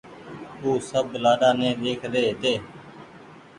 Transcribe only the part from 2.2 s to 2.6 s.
هيتي